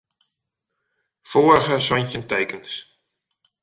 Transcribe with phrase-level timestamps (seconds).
[1.31, 2.73] Foarige santjin tekens.